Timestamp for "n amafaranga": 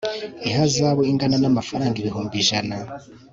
1.39-1.95